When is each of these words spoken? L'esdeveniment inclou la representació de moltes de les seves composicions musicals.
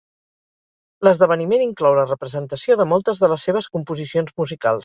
L'esdeveniment 1.07 1.65
inclou 1.67 1.99
la 2.01 2.07
representació 2.09 2.81
de 2.81 2.89
moltes 2.95 3.25
de 3.25 3.33
les 3.35 3.49
seves 3.51 3.73
composicions 3.77 4.39
musicals. 4.43 4.79